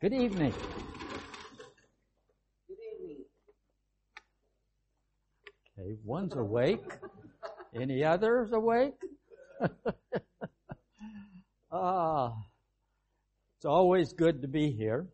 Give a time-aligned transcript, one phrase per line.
[0.00, 0.54] Good evening.
[2.68, 3.24] Good evening.
[5.76, 6.84] Okay, one's awake.
[7.74, 8.94] Any others awake?
[11.70, 12.32] Ah,
[13.58, 15.06] it's always good to be here,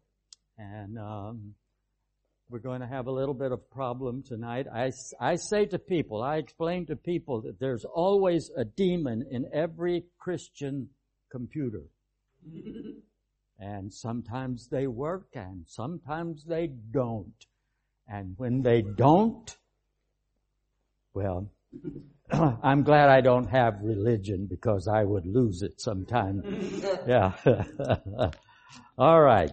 [0.56, 1.54] and um,
[2.48, 4.68] we're going to have a little bit of problem tonight.
[4.72, 9.46] I, I say to people, I explain to people that there's always a demon in
[9.52, 10.90] every Christian
[11.28, 11.82] computer.
[13.58, 17.46] and sometimes they work and sometimes they don't.
[18.08, 19.56] And when they don't,
[21.14, 21.50] well,
[22.30, 26.42] I'm glad I don't have religion because I would lose it sometime.
[27.06, 27.32] yeah.
[28.98, 29.52] All right.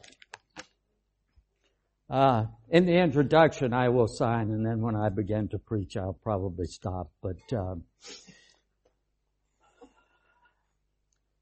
[2.10, 6.12] Uh, in the introduction, I will sign, and then when I begin to preach, I'll
[6.22, 7.10] probably stop.
[7.22, 7.76] But uh,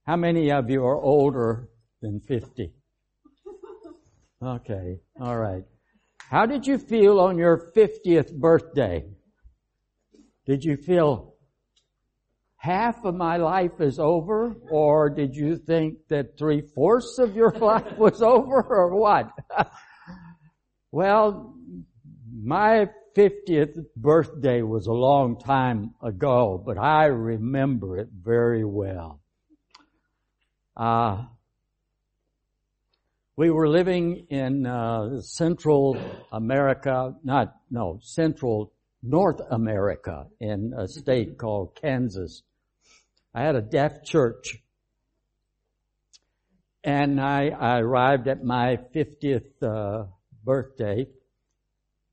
[0.06, 1.70] how many of you are older
[2.02, 2.74] than 50?
[4.42, 5.64] Okay, all right.
[6.30, 9.06] How did you feel on your 50th birthday?
[10.46, 11.36] Did you feel
[12.56, 17.52] half of my life is over, or did you think that three fourths of your
[17.60, 19.32] life was over, or what?
[20.92, 21.56] well,
[22.42, 29.20] my 50th birthday was a long time ago, but I remember it very well.
[30.78, 31.26] Uh,
[33.40, 35.98] we were living in uh, Central
[36.30, 42.44] America, not, no, Central North America in a state called Kansas.
[43.34, 44.58] I had a deaf church.
[46.84, 50.08] And I, I arrived at my 50th uh,
[50.44, 51.08] birthday.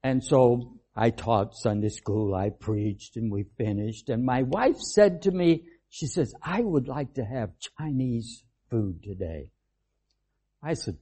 [0.05, 4.11] And so I taught Sunday school, I preached, and we finished.
[4.11, 9.03] And my wife said to me, she says, I would like to have Chinese food
[9.03, 9.49] today.
[10.63, 10.99] I said,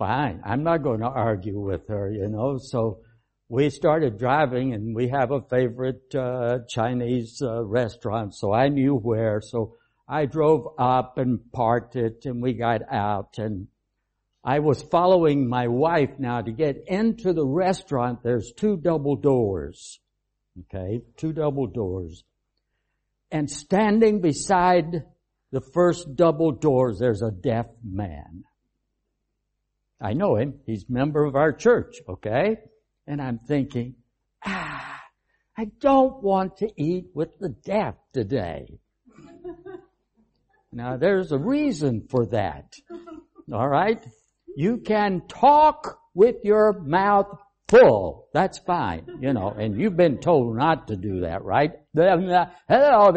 [0.00, 0.40] fine.
[0.44, 2.58] I'm not going to argue with her, you know.
[2.58, 3.02] So
[3.48, 8.96] we started driving and we have a favorite uh, Chinese uh, restaurant, so I knew
[8.96, 9.40] where.
[9.40, 9.76] So
[10.08, 13.68] I drove up and parked it and we got out and
[14.42, 18.22] I was following my wife now to get into the restaurant.
[18.22, 20.00] There's two double doors.
[20.62, 22.24] Okay, two double doors.
[23.30, 25.04] And standing beside
[25.52, 28.44] the first double doors, there's a deaf man.
[30.00, 30.60] I know him.
[30.66, 32.58] He's a member of our church, okay?
[33.06, 33.96] And I'm thinking,
[34.44, 35.00] ah,
[35.58, 38.78] I don't want to eat with the deaf today.
[40.72, 42.76] now there's a reason for that.
[43.52, 44.06] Alright?
[44.56, 47.26] You can talk with your mouth
[47.68, 48.28] full.
[48.32, 51.72] That's fine, you know, and you've been told not to do that, right?
[51.94, 53.10] No,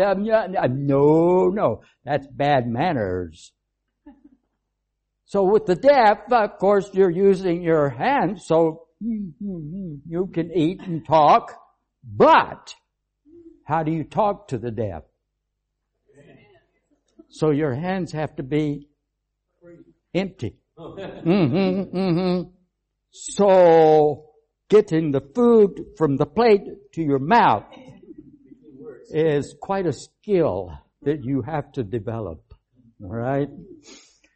[1.49, 3.52] no, that's bad manners.
[5.25, 11.05] So with the deaf, of course, you're using your hands, so you can eat and
[11.05, 11.53] talk,
[12.03, 12.75] but
[13.65, 15.03] how do you talk to the deaf?
[17.29, 18.89] So your hands have to be
[20.13, 20.57] empty.
[20.77, 22.49] Mm-hmm, mm-hmm.
[23.11, 24.29] So
[24.69, 26.61] getting the food from the plate
[26.93, 27.63] to your mouth
[29.09, 32.53] is quite a skill that you have to develop.
[33.03, 33.49] All right.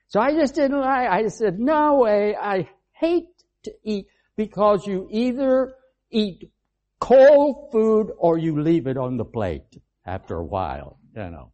[0.08, 1.10] So I just didn't like.
[1.10, 2.36] I said, no way.
[2.36, 3.28] I hate
[3.64, 5.74] to eat because you either
[6.10, 6.52] eat
[7.00, 11.52] cold food or you leave it on the plate after a while, you know,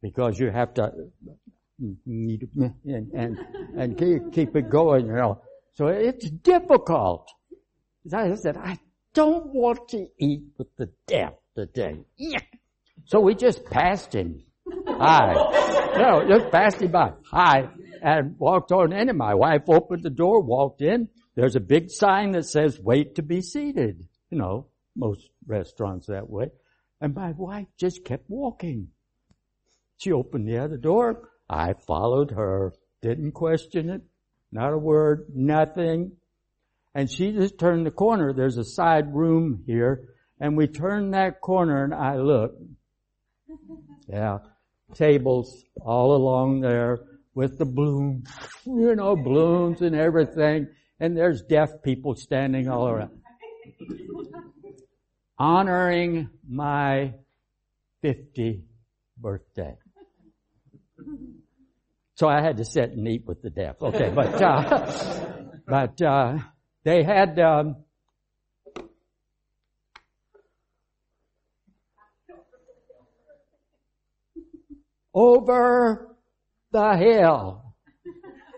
[0.00, 0.92] because you have to
[1.80, 3.38] and and,
[3.76, 5.42] and keep, keep it going, you know.
[5.74, 7.28] So it's difficult.
[8.12, 8.78] I said, I
[9.14, 12.04] don't want to eat with the deaf today.
[13.04, 14.42] So we just passed him.
[14.86, 15.34] Hi.
[15.96, 17.12] No, just passed him by.
[17.30, 17.68] Hi.
[18.02, 21.08] And walked on in and my wife opened the door, walked in.
[21.34, 24.06] There's a big sign that says wait to be seated.
[24.30, 26.50] You know, most restaurants that way.
[27.00, 28.88] And my wife just kept walking.
[29.98, 31.28] She opened the other door.
[31.48, 32.72] I followed her.
[33.02, 34.02] Didn't question it.
[34.50, 35.26] Not a word.
[35.34, 36.12] Nothing.
[36.94, 38.32] And she just turned the corner.
[38.32, 40.08] There's a side room here.
[40.40, 42.62] And we turned that corner and I looked.
[44.08, 44.38] Yeah.
[44.94, 46.98] Tables all along there
[47.34, 48.24] with the bloom,
[48.64, 50.68] you know, blooms and everything
[51.00, 53.10] and there's deaf people standing all around.
[55.38, 57.14] Honoring my
[58.02, 58.64] 50
[59.16, 59.76] birthday.
[62.14, 63.80] So I had to sit and eat with the deaf.
[63.80, 65.12] Okay, but, uh,
[65.66, 66.38] but, uh,
[66.82, 67.76] they had, um,
[75.14, 76.16] over
[76.70, 77.68] the hill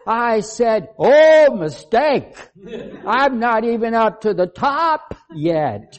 [0.06, 2.34] I said, oh, mistake.
[3.06, 5.98] I'm not even up to the top yet.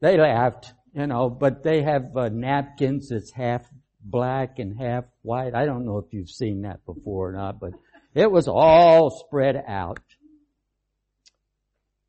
[0.00, 3.66] They laughed, you know, but they have uh, napkins that's half
[4.00, 5.54] black and half white.
[5.54, 7.72] I don't know if you've seen that before or not, but
[8.14, 10.00] it was all spread out.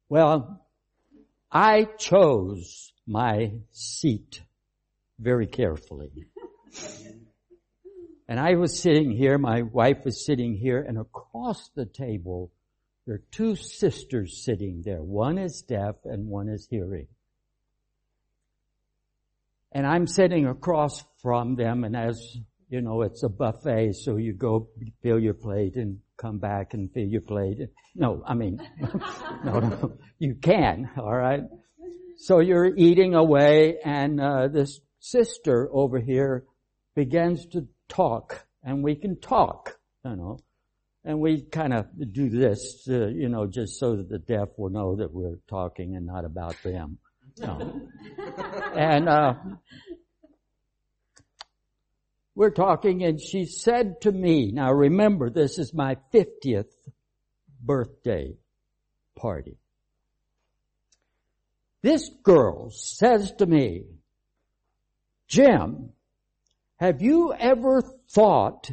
[0.07, 0.66] Well,
[1.51, 4.42] I chose my seat
[5.19, 6.12] very carefully.
[8.27, 12.51] And I was sitting here, my wife was sitting here, and across the table,
[13.07, 15.01] there are two sisters sitting there.
[15.01, 17.07] One is deaf and one is hearing.
[19.71, 22.38] And I'm sitting across from them, and as
[22.69, 24.69] you know, it's a buffet, so you go
[25.01, 27.57] fill your plate and come back and fill your plate.
[27.95, 28.62] No, I mean,
[29.44, 31.42] no, no, you can, alright?
[32.18, 36.44] So you're eating away, and uh, this sister over here
[37.00, 40.38] begins to talk, and we can talk, you know.
[41.06, 44.69] And we kind of do this, to, you know, just so that the deaf will
[44.69, 46.98] know that we're talking and not about them.
[48.75, 49.34] And uh,
[52.36, 56.74] we're talking, and she said to me, now remember, this is my 50th
[57.63, 58.36] birthday
[59.16, 59.57] party.
[61.81, 63.86] This girl says to me,
[65.30, 65.94] Jim,
[66.79, 68.71] have you ever thought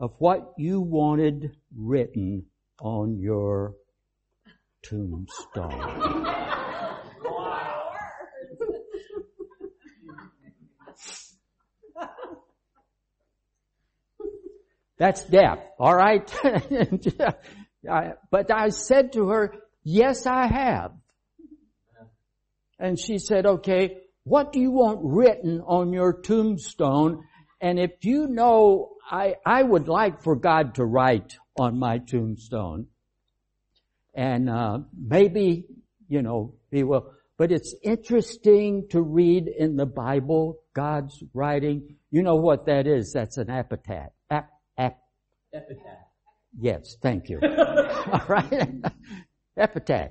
[0.00, 2.46] of what you wanted written
[2.80, 3.74] on your
[4.82, 6.26] tombstone?
[14.98, 16.32] That's death, alright?
[18.30, 19.54] but I said to her,
[19.84, 20.92] yes I have.
[22.78, 27.24] And she said, okay, what do you want written on your tombstone?
[27.60, 32.86] And if you know, I, I would like for God to write on my tombstone.
[34.14, 35.66] And, uh, maybe,
[36.08, 41.96] you know, he will, but it's interesting to read in the Bible, God's writing.
[42.10, 43.12] You know what that is?
[43.12, 44.10] That's an epitaph.
[44.30, 44.98] Ap, ap,
[45.52, 46.06] epitaph.
[46.60, 47.40] Yes, thank you.
[47.42, 48.68] All right.
[49.56, 50.10] epitaph.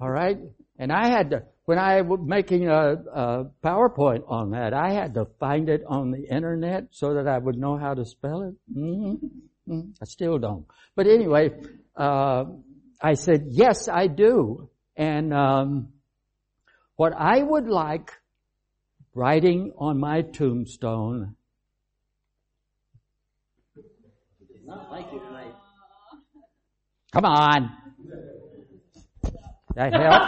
[0.00, 0.38] All right.
[0.78, 5.14] And I had to, when I was making a, a, PowerPoint on that, I had
[5.14, 8.54] to find it on the internet so that I would know how to spell it.
[8.72, 9.26] Mm-hmm.
[9.72, 9.90] Mm-hmm.
[10.00, 10.66] I still don't.
[10.94, 11.50] But anyway,
[11.96, 12.44] uh,
[13.02, 14.70] I said, yes, I do.
[14.96, 15.88] And um,
[16.94, 18.12] what I would like
[19.12, 21.34] writing on my tombstone.
[24.64, 25.54] Not like tonight.
[27.12, 27.85] Come on.
[29.76, 30.22] That help?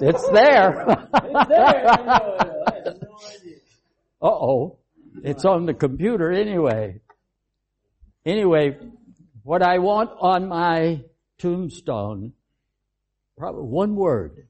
[0.00, 0.88] it's there.
[4.22, 4.78] uh oh.
[5.24, 7.00] It's on the computer anyway.
[8.24, 8.78] Anyway,
[9.42, 11.02] what I want on my
[11.38, 12.32] tombstone,
[13.36, 14.46] probably one word.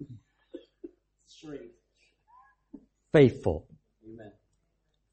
[3.13, 3.67] Faithful.
[4.07, 4.33] Amen.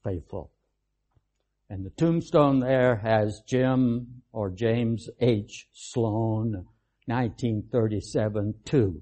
[0.04, 0.52] Faithful.
[1.70, 5.70] And the tombstone there has Jim or James H.
[5.72, 6.66] Sloan,
[7.06, 9.02] 1937 2.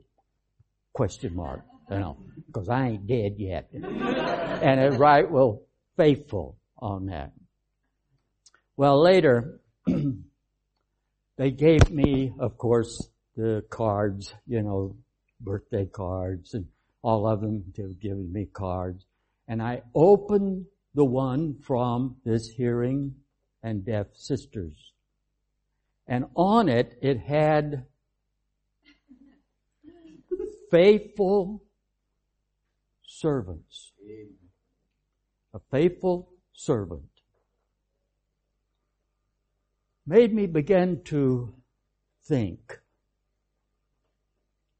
[0.93, 1.61] Question mark.
[1.89, 2.17] You know,
[2.53, 3.69] cause I ain't dead yet.
[3.73, 5.63] and it right, well,
[5.97, 7.31] faithful on that.
[8.77, 9.59] Well, later,
[11.37, 14.95] they gave me, of course, the cards, you know,
[15.41, 16.67] birthday cards and
[17.01, 19.05] all of them, they were giving me cards.
[19.47, 23.15] And I opened the one from this hearing
[23.63, 24.93] and deaf sisters.
[26.07, 27.85] And on it, it had
[30.71, 31.63] faithful
[33.05, 33.91] servants.
[35.53, 37.03] A faithful servant.
[40.05, 41.53] Made me begin to
[42.25, 42.79] think.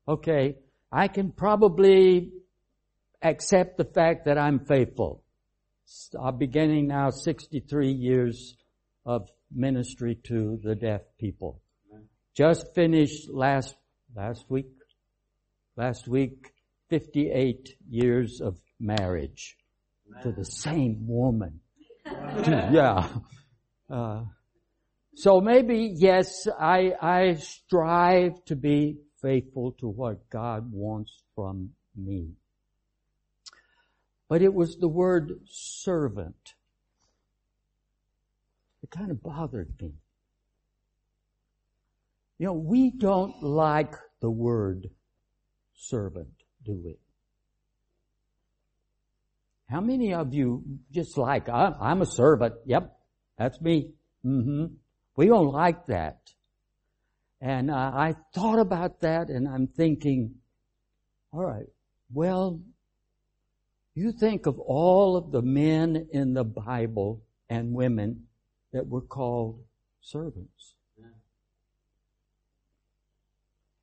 [0.07, 0.55] Okay,
[0.91, 2.31] I can probably
[3.21, 5.23] accept the fact that I'm faithful.
[6.19, 8.55] I'm beginning now 63 years
[9.05, 11.61] of ministry to the deaf people.
[12.35, 13.75] Just finished last,
[14.15, 14.67] last week,
[15.79, 16.51] last week,
[16.89, 19.55] 58 years of marriage
[20.23, 21.61] to the same woman.
[22.05, 23.07] yeah.
[23.89, 24.23] Uh,
[25.15, 32.33] so maybe, yes, I, I strive to be faithful to what God wants from me.
[34.27, 36.55] But it was the word servant.
[38.83, 39.93] It kind of bothered me.
[42.37, 44.89] You know, we don't like the word
[45.79, 46.33] servant,
[46.65, 46.97] do we?
[49.69, 52.55] How many of you just like, I'm a servant.
[52.65, 52.91] Yep,
[53.37, 53.93] that's me.
[54.23, 54.65] hmm
[55.15, 56.17] We don't like that.
[57.41, 60.35] And uh, I thought about that and I'm thinking,
[61.31, 61.67] all right,
[62.11, 62.59] well,
[63.95, 68.25] you think of all of the men in the Bible and women
[68.73, 69.63] that were called
[70.01, 70.75] servants.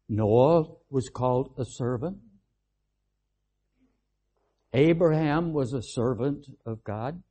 [0.09, 2.19] Noah was called a servant.
[4.73, 7.23] Abraham was a servant of God.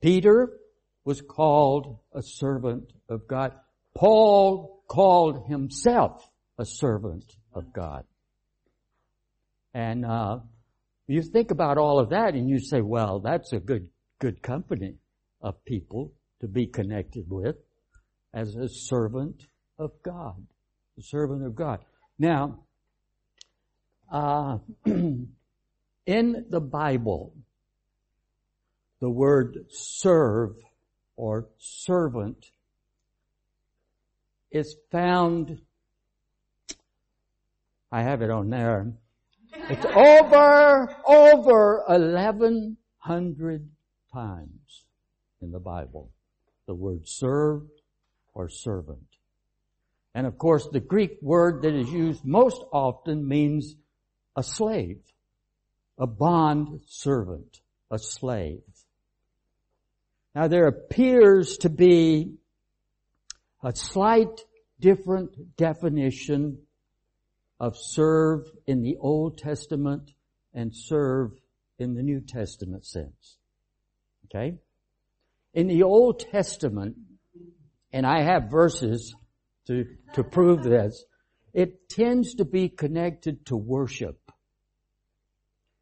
[0.00, 0.58] Peter
[1.04, 3.52] was called a servant of God.
[3.94, 8.04] Paul called himself a servant of God.
[9.74, 10.38] And uh,
[11.06, 13.88] you think about all of that and you say, well, that's a good,
[14.18, 14.96] good company
[15.40, 17.56] of people to be connected with
[18.32, 19.42] as a servant
[19.78, 20.46] of God.
[20.96, 21.80] the servant of God.
[22.18, 22.58] Now,
[24.10, 25.26] uh, in
[26.06, 27.34] the Bible,
[29.00, 30.56] the word serve
[31.16, 32.50] or servant
[34.50, 35.60] is found,
[37.92, 38.92] I have it on there,
[39.52, 43.70] it's over, over 1100
[44.12, 44.84] times
[45.40, 46.10] in the Bible.
[46.66, 47.62] The word serve
[48.34, 49.17] or servant.
[50.18, 53.76] And of course the Greek word that is used most often means
[54.34, 54.98] a slave,
[55.96, 58.64] a bond servant, a slave.
[60.34, 62.34] Now there appears to be
[63.62, 64.40] a slight
[64.80, 66.62] different definition
[67.60, 70.10] of serve in the Old Testament
[70.52, 71.30] and serve
[71.78, 73.36] in the New Testament sense.
[74.24, 74.56] Okay?
[75.54, 76.96] In the Old Testament,
[77.92, 79.14] and I have verses
[79.68, 81.04] to, to prove this,
[81.54, 84.18] it tends to be connected to worship.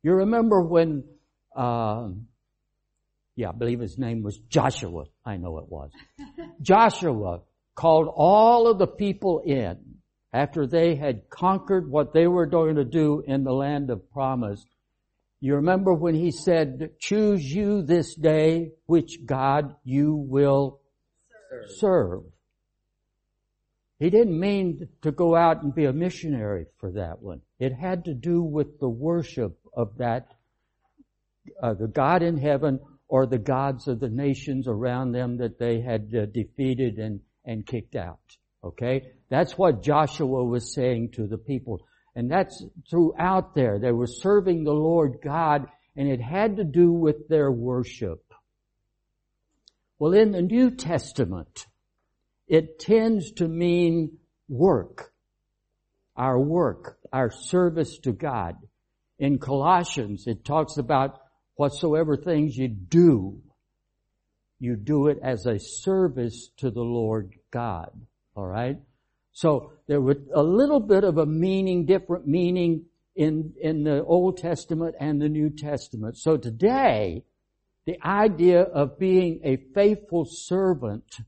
[0.02, 1.05] You remember when,
[1.57, 2.11] uh,
[3.35, 5.05] yeah, I believe his name was Joshua.
[5.25, 5.90] I know it was.
[6.61, 7.40] Joshua
[7.75, 9.78] called all of the people in
[10.33, 14.64] after they had conquered what they were going to do in the land of promise.
[15.40, 20.81] You remember when he said, choose you this day which God you will
[21.50, 21.71] serve.
[21.78, 22.23] serve.
[23.99, 27.41] He didn't mean to go out and be a missionary for that one.
[27.59, 30.35] It had to do with the worship of that,
[31.62, 35.81] uh, the God in heaven or the gods of the nations around them that they
[35.81, 38.19] had uh, defeated and and kicked out.
[38.62, 39.12] Okay?
[39.31, 41.87] That's what Joshua was saying to the people.
[42.15, 43.79] And that's throughout there.
[43.79, 48.23] They were serving the Lord God and it had to do with their worship.
[49.99, 51.67] Well, in the New Testament,
[52.49, 55.12] it tends to mean work.
[56.17, 58.57] Our work, our service to God.
[59.19, 61.21] In Colossians, it talks about
[61.57, 63.41] whatsoever things you do,
[64.59, 67.91] you do it as a service to the Lord God.
[68.37, 68.79] Alright?
[69.33, 74.38] So there was a little bit of a meaning, different meaning in, in the Old
[74.38, 76.17] Testament and the New Testament.
[76.17, 77.25] So today,
[77.87, 81.19] the idea of being a faithful servant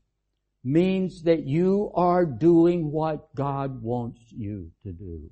[0.63, 5.29] means that you are doing what God wants you to do.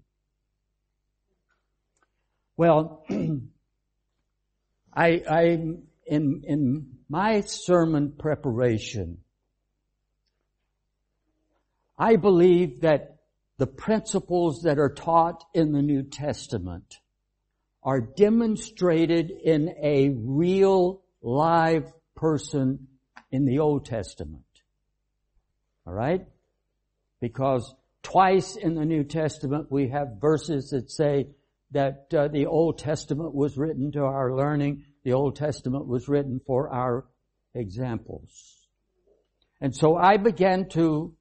[2.55, 3.05] Well,
[4.93, 5.41] I, I,
[6.05, 9.19] in, in my sermon preparation,
[11.99, 13.17] I believe that
[13.57, 16.99] the principles that are taught in the New Testament
[17.83, 22.87] are demonstrated in a real live person
[23.31, 24.43] in the Old Testament.
[25.87, 26.27] Alright?
[27.21, 31.27] Because twice in the New Testament we have verses that say
[31.71, 36.41] that uh, the Old Testament was written to our learning the Old Testament was written
[36.45, 37.05] for our
[37.55, 38.57] examples.
[39.61, 41.15] And so I began to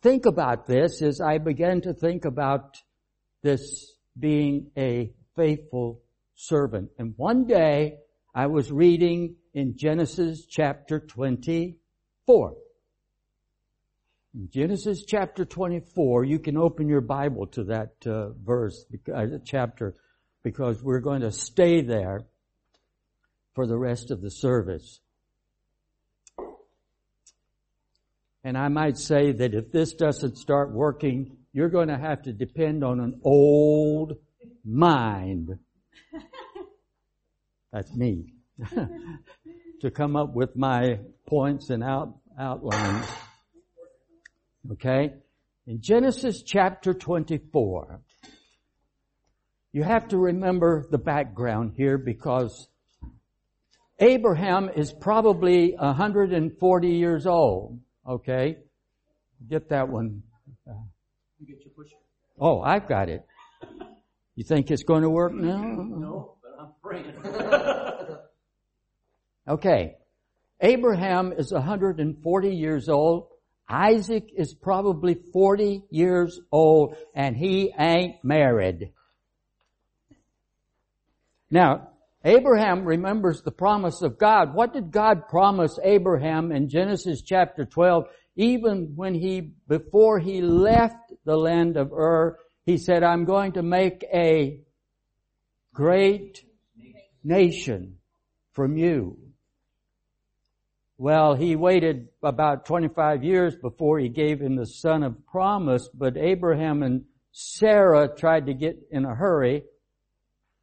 [0.00, 2.76] think about this as I began to think about
[3.42, 6.02] this being a faithful
[6.36, 6.90] servant.
[6.98, 7.96] And one day
[8.32, 12.54] I was reading in Genesis chapter 24.
[14.48, 19.94] Genesis chapter 24, you can open your Bible to that uh, verse, uh, chapter,
[20.42, 22.22] because we're going to stay there
[23.54, 25.00] for the rest of the service.
[28.42, 32.32] And I might say that if this doesn't start working, you're going to have to
[32.32, 34.14] depend on an old
[34.64, 35.58] mind.
[37.70, 38.32] That's me.
[39.82, 43.06] to come up with my points and out, outlines.
[44.70, 45.14] Okay?
[45.66, 48.00] In Genesis chapter 24,
[49.72, 52.68] you have to remember the background here because
[53.98, 57.80] Abraham is probably 140 years old.
[58.06, 58.58] Okay?
[59.48, 60.22] Get that one.
[62.38, 63.24] Oh, I've got it.
[64.34, 65.62] You think it's going to work now?
[65.62, 67.14] No, but I'm praying.
[69.48, 69.96] okay.
[70.60, 73.28] Abraham is 140 years old.
[73.72, 78.92] Isaac is probably 40 years old and he ain't married.
[81.50, 81.88] Now,
[82.24, 84.54] Abraham remembers the promise of God.
[84.54, 88.04] What did God promise Abraham in Genesis chapter 12?
[88.36, 93.62] Even when he, before he left the land of Ur, he said, I'm going to
[93.62, 94.60] make a
[95.74, 96.44] great
[97.24, 97.98] nation
[98.52, 99.18] from you.
[101.02, 106.16] Well, he waited about 25 years before he gave him the son of promise, but
[106.16, 109.64] Abraham and Sarah tried to get in a hurry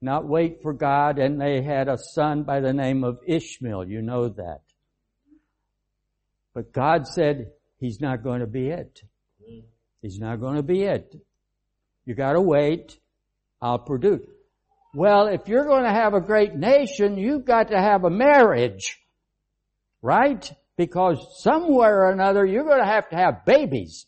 [0.02, 3.90] not wait for God, and they had a son by the name of Ishmael.
[3.90, 4.62] You know that.
[6.54, 9.02] But God said, He's not going to be it.
[10.02, 11.14] He's not going to be it.
[12.06, 12.98] You gotta wait.
[13.62, 14.26] I'll produce.
[14.94, 18.98] Well, if you're going to have a great nation, you've got to have a marriage.
[20.02, 20.52] Right?
[20.78, 24.06] Because somewhere or another, you're going to have to have babies.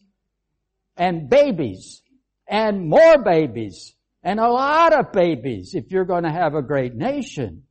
[0.95, 2.01] And babies.
[2.47, 3.93] And more babies
[4.23, 7.63] and a lot of babies if you're going to have a great nation.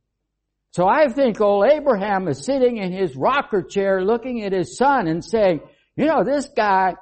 [0.71, 5.07] So I think old Abraham is sitting in his rocker chair looking at his son
[5.07, 5.61] and saying,
[5.95, 6.95] you know, this guy,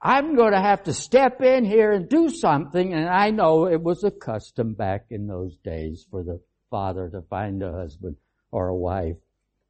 [0.00, 2.94] I'm going to have to step in here and do something.
[2.94, 6.40] And I know it was a custom back in those days for the
[6.70, 8.16] father to find a husband
[8.52, 9.16] or a wife.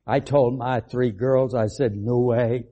[0.07, 2.67] I told my three girls, I said, no way.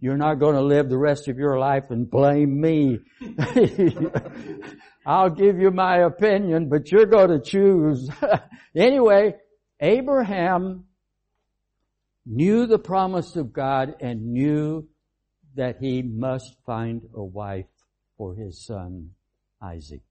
[0.00, 2.98] You're not going to live the rest of your life and blame me.
[5.06, 8.10] I'll give you my opinion, but you're going to choose.
[8.76, 9.34] anyway,
[9.80, 10.84] Abraham
[12.26, 14.86] knew the promise of God and knew
[15.54, 17.66] that he must find a wife
[18.16, 19.10] for his son
[19.62, 20.02] Isaac.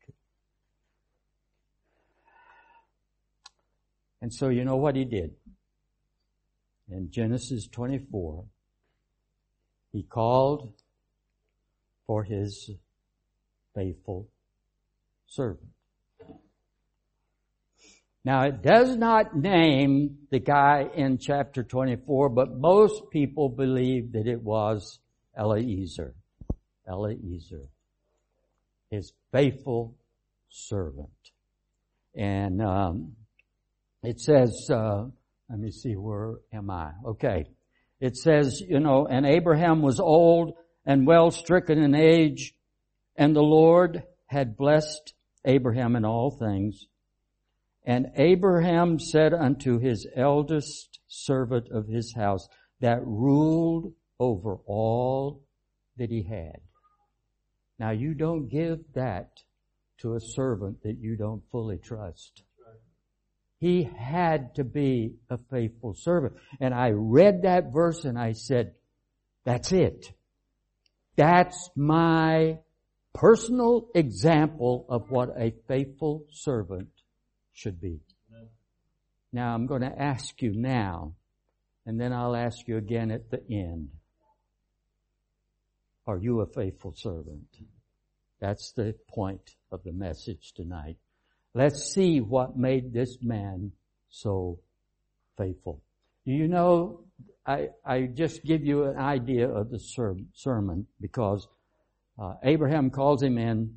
[4.22, 5.37] And so you know what he did?
[6.98, 8.44] In Genesis 24,
[9.92, 10.74] he called
[12.08, 12.72] for his
[13.76, 14.28] faithful
[15.28, 15.70] servant.
[18.26, 24.26] Now it does not name the guy in chapter 24, but most people believe that
[24.26, 25.00] it was
[25.38, 26.16] Eliezer.
[26.90, 27.70] Eliezer.
[28.90, 29.96] His faithful
[30.50, 31.12] servant.
[32.16, 33.16] And um,
[34.02, 35.06] it says, uh,
[35.50, 36.92] let me see, where am I?
[37.06, 37.46] Okay.
[38.00, 40.54] It says, you know, and Abraham was old
[40.86, 42.54] and well stricken in age,
[43.16, 45.14] and the Lord had blessed
[45.46, 46.86] Abraham in all things.
[47.86, 52.48] And Abraham said unto his eldest servant of his house
[52.82, 55.44] that ruled over all
[55.98, 56.60] that he had.
[57.80, 59.30] Now you don't give that
[60.00, 62.44] to a servant that you don't fully trust.
[63.60, 66.36] He had to be a faithful servant.
[66.60, 68.74] And I read that verse and I said,
[69.46, 70.12] that's it.
[71.16, 72.60] That's my
[73.14, 76.90] personal example of what a faithful servant
[77.54, 78.02] should be.
[79.34, 81.14] Now I'm going to ask you now,
[81.86, 83.90] and then I'll ask you again at the end.
[86.06, 87.48] Are you a faithful servant?
[88.40, 90.98] That's the point of the message tonight.
[91.58, 93.72] Let's see what made this man
[94.12, 94.60] so
[95.40, 95.82] faithful.
[96.24, 97.00] Do you know,
[97.48, 99.80] I, I just give you an idea of the
[100.36, 101.48] sermon because
[102.22, 103.74] uh, Abraham calls him in,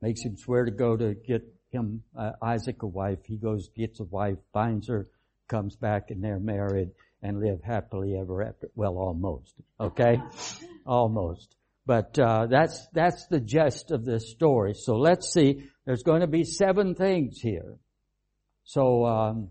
[0.00, 3.18] makes him swear to go to get him uh, Isaac a wife.
[3.24, 5.08] He goes, gets a wife, finds her,
[5.48, 6.90] comes back, and they're married
[7.24, 8.68] and live happily ever after.
[8.76, 9.52] Well, almost.
[9.80, 10.20] Okay,
[10.86, 11.56] almost.
[11.84, 14.74] But uh, that's that's the gist of this story.
[14.74, 15.64] So let's see.
[15.84, 17.76] There's going to be seven things here.
[18.64, 19.48] So um,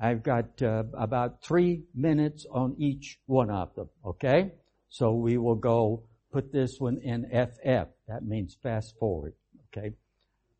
[0.00, 3.88] I've got uh, about three minutes on each one of them.
[4.04, 4.52] Okay,
[4.88, 7.88] so we will go put this one in FF.
[8.08, 9.34] That means fast forward.
[9.68, 9.92] Okay.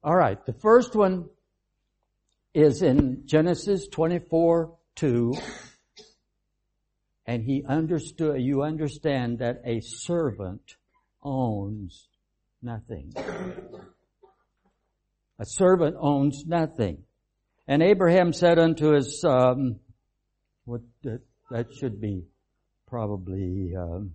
[0.02, 0.44] All right.
[0.46, 1.28] The first one
[2.52, 5.34] is in Genesis 24, 2.
[7.26, 10.76] And he understood, you understand that a servant
[11.22, 12.08] owns
[12.62, 13.14] nothing.
[15.38, 17.02] A servant owns nothing.
[17.66, 19.80] And Abraham said unto his, um,
[20.64, 21.20] what, that,
[21.50, 22.24] that should be
[22.86, 24.12] probably, um,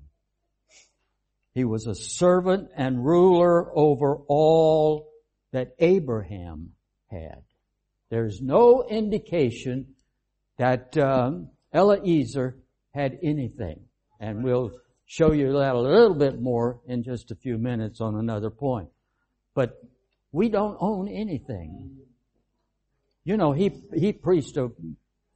[1.53, 5.11] he was a servant and ruler over all
[5.51, 6.73] that Abraham
[7.07, 7.43] had.
[8.09, 9.95] There's no indication
[10.57, 12.57] that um, Eliezer
[12.93, 13.81] had anything.
[14.19, 14.71] And we'll
[15.05, 18.89] show you that a little bit more in just a few minutes on another point.
[19.55, 19.81] But
[20.31, 21.97] we don't own anything.
[23.23, 24.71] You know, he, he preached a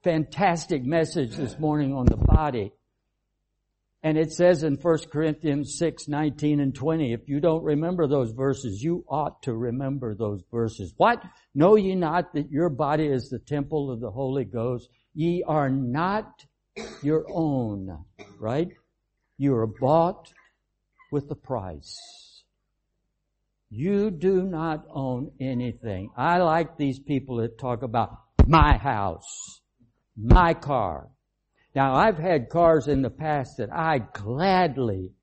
[0.03, 2.71] fantastic message this morning on the body.
[4.05, 8.31] And it says in 1 Corinthians 6, 19 and 20, if you don't remember those
[8.31, 10.93] verses, you ought to remember those verses.
[10.97, 11.23] What?
[11.55, 14.89] Know ye not that your body is the temple of the Holy Ghost?
[15.13, 16.45] Ye are not
[17.01, 18.03] your own,
[18.39, 18.69] right?
[19.37, 20.33] You are bought
[21.11, 21.97] with a price.
[23.75, 26.11] You do not own anything.
[26.15, 29.61] I like these people that talk about my house,
[30.15, 31.09] my car.
[31.73, 35.13] Now I've had cars in the past that I gladly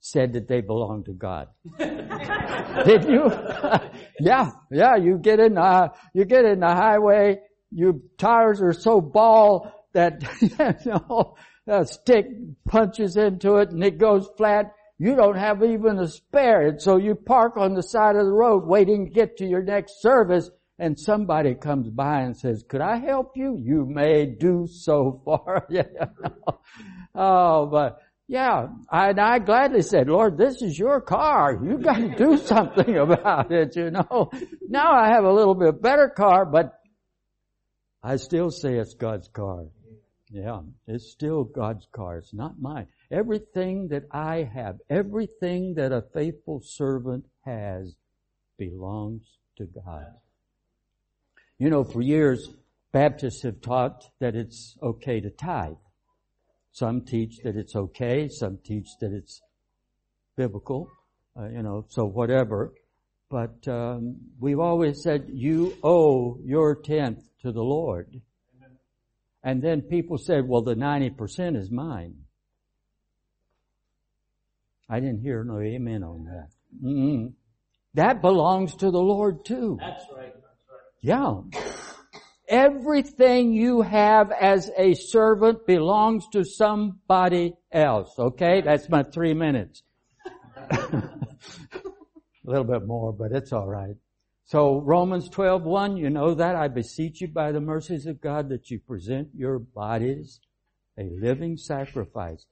[0.00, 1.50] said that they belong to God.
[1.78, 3.30] Did you?
[4.18, 7.38] yeah, yeah, you get in the, you get in the highway,
[7.70, 11.36] your tires are so bald that, you know,
[11.68, 12.26] a stick
[12.66, 14.72] punches into it and it goes flat.
[14.98, 16.68] You don't have even a spare.
[16.68, 19.62] And so you park on the side of the road waiting to get to your
[19.62, 23.56] next service and somebody comes by and says, could I help you?
[23.56, 25.68] You may do so far.
[27.14, 31.60] oh, but yeah, I, and I gladly said, Lord, this is your car.
[31.62, 34.30] You got to do something about it, you know.
[34.68, 36.72] Now I have a little bit better car, but
[38.02, 39.66] I still say it's God's car.
[40.30, 42.18] Yeah, it's still God's car.
[42.18, 42.88] It's not mine.
[43.14, 47.94] Everything that I have, everything that a faithful servant has
[48.58, 49.22] belongs
[49.58, 50.06] to God.
[51.58, 52.50] You know, for years,
[52.94, 55.74] Baptists have taught that it's okay to tithe.
[56.70, 58.28] Some teach that it's okay.
[58.28, 59.42] Some teach that it's
[60.36, 60.88] biblical.
[61.36, 62.72] Uh, you know, so whatever.
[63.30, 68.20] But um, we've always said you owe your tenth to the Lord.
[69.42, 72.14] And then people said, well, the 90% is mine.
[74.88, 76.48] I didn't hear no amen on that.
[76.84, 77.32] Mm-mm.
[77.94, 79.78] That belongs to the Lord too.
[79.80, 80.34] That's right.
[80.34, 80.80] That's right.
[81.00, 81.40] Yeah.
[82.48, 88.12] Everything you have as a servant belongs to somebody else.
[88.18, 88.60] Okay?
[88.60, 89.82] That's my three minutes.
[90.70, 91.10] a
[92.44, 93.96] little bit more, but it's alright.
[94.46, 98.70] So Romans 12:1, you know that I beseech you by the mercies of God that
[98.70, 100.40] you present your bodies
[100.98, 102.46] a living sacrifice.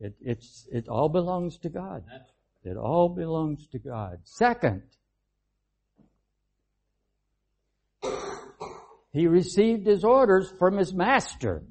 [0.00, 2.04] It, it's, it all belongs to God.
[2.64, 4.18] It all belongs to God.
[4.24, 4.82] Second,
[9.12, 11.62] he received his orders from his master.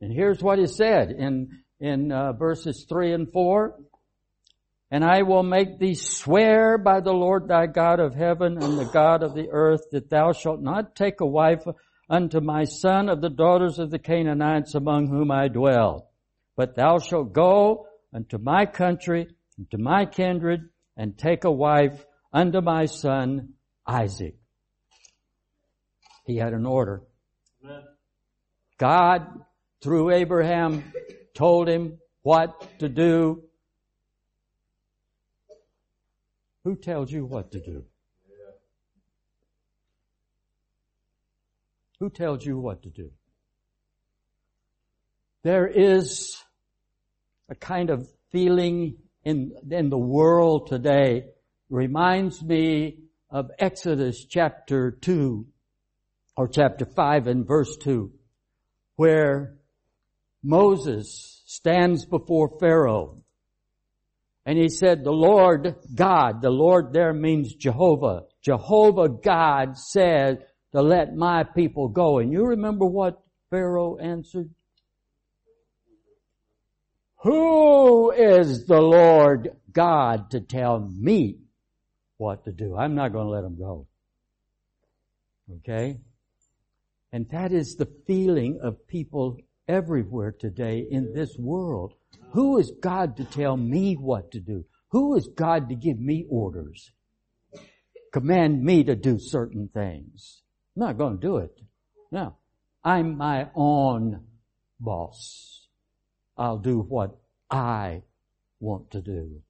[0.00, 3.78] And here's what he said in, in uh, verses 3 and 4.
[4.90, 8.90] And I will make thee swear by the Lord thy God of heaven and the
[8.92, 11.62] God of the earth that thou shalt not take a wife
[12.08, 16.08] unto my son of the daughters of the Canaanites among whom I dwell.
[16.56, 22.60] But thou shalt go unto my country, unto my kindred, and take a wife unto
[22.60, 23.54] my son
[23.86, 24.36] Isaac.
[26.24, 27.02] He had an order.
[28.78, 29.26] God,
[29.80, 30.92] through Abraham,
[31.34, 33.46] told him what to do
[36.66, 37.84] Who tells you what to do?
[42.00, 43.12] Who tells you what to do?
[45.44, 46.36] There is
[47.48, 51.24] a kind of feeling in, in the world today
[51.70, 52.98] reminds me
[53.30, 55.46] of Exodus chapter 2
[56.36, 58.12] or chapter 5 and verse 2
[58.96, 59.58] where
[60.42, 63.22] Moses stands before Pharaoh
[64.44, 68.22] and he said, the Lord God, the Lord there means Jehovah.
[68.42, 72.18] Jehovah God said to let my people go.
[72.18, 74.48] And you remember what Pharaoh answered?
[77.26, 81.38] Who is the Lord God to tell me
[82.18, 82.76] what to do?
[82.76, 83.88] I'm not going to let him go.
[85.56, 85.98] Okay?
[87.12, 91.94] And that is the feeling of people everywhere today in this world.
[92.30, 94.64] Who is God to tell me what to do?
[94.92, 96.92] Who is God to give me orders?
[98.12, 100.42] Command me to do certain things.
[100.76, 101.60] I'm not going to do it.
[102.12, 102.36] No.
[102.84, 104.26] I'm my own
[104.78, 105.65] boss.
[106.36, 107.16] I'll do what
[107.50, 108.02] I
[108.60, 109.42] want to do.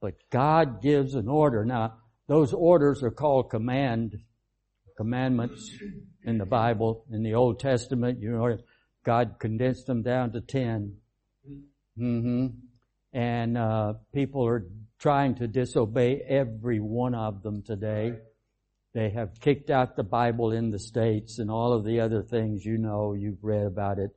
[0.00, 1.64] But God gives an order.
[1.64, 1.94] Now,
[2.28, 4.20] those orders are called command,
[4.96, 5.70] commandments
[6.24, 8.20] in the Bible, in the Old Testament.
[8.20, 8.58] You know,
[9.04, 10.96] God condensed them down to 10.
[11.98, 12.46] Mm-hmm.
[13.12, 14.66] And uh, people are
[14.98, 18.14] trying to disobey every one of them today.
[18.92, 22.64] They have kicked out the Bible in the States and all of the other things
[22.64, 24.10] you know, you've read about it.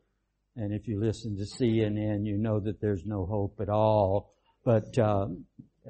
[0.60, 4.34] And if you listen to CNN, you know that there's no hope at all.
[4.66, 5.28] But, uh,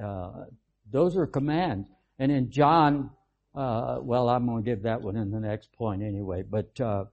[0.02, 0.46] uh,
[0.92, 1.88] those are commands.
[2.20, 3.10] And in John,
[3.56, 7.06] uh, well, I'm going to give that one in the next point anyway, but, uh,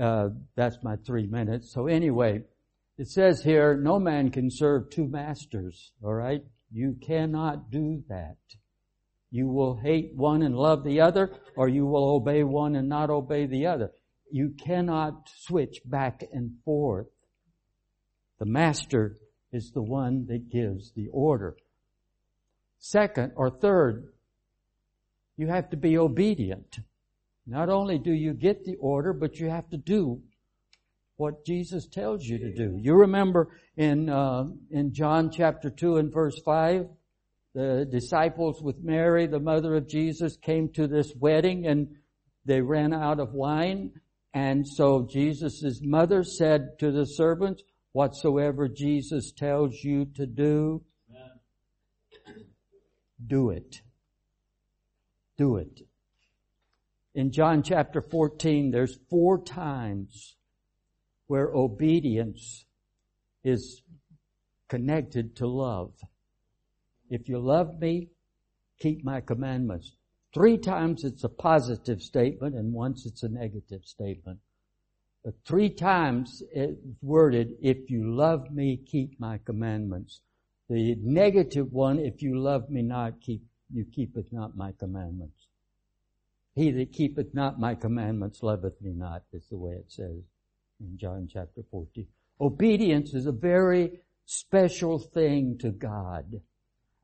[0.00, 1.72] uh, that's my three minutes.
[1.72, 2.42] So anyway,
[2.98, 6.44] it says here, no man can serve two masters, alright?
[6.70, 8.36] You cannot do that.
[9.32, 13.10] You will hate one and love the other, or you will obey one and not
[13.10, 13.90] obey the other.
[14.32, 17.08] You cannot switch back and forth.
[18.38, 19.16] The master
[19.52, 21.54] is the one that gives the order.
[22.78, 24.08] Second or third,
[25.36, 26.78] you have to be obedient.
[27.46, 30.22] Not only do you get the order, but you have to do
[31.16, 32.78] what Jesus tells you to do.
[32.80, 36.86] You remember in uh, in John chapter two and verse five,
[37.54, 41.96] the disciples with Mary, the mother of Jesus, came to this wedding and
[42.46, 43.92] they ran out of wine.
[44.34, 50.82] And so Jesus' mother said to the servants, whatsoever Jesus tells you to do,
[53.26, 53.82] do it.
[55.36, 55.82] Do it.
[57.14, 60.36] In John chapter 14, there's four times
[61.26, 62.64] where obedience
[63.44, 63.82] is
[64.68, 65.92] connected to love.
[67.10, 68.08] If you love me,
[68.80, 69.94] keep my commandments.
[70.32, 74.38] Three times it's a positive statement and once it's a negative statement.
[75.24, 80.20] But three times it's worded, if you love me, keep my commandments.
[80.68, 83.42] The negative one, if you love me not, keep,
[83.72, 85.46] you keepeth not my commandments.
[86.54, 90.22] He that keepeth not my commandments loveth me not, is the way it says
[90.80, 92.06] in John chapter 14.
[92.40, 96.40] Obedience is a very special thing to God.